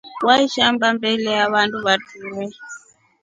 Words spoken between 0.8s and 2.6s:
mbele ya vandu vatrue.